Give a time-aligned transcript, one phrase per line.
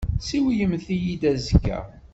[0.27, 1.79] Siwlemt-iyi-d azekka.